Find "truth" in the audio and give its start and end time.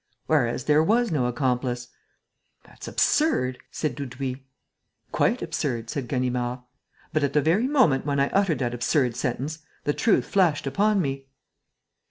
9.93-10.25